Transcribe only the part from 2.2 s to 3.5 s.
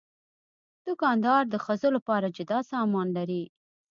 جدا سامان لري.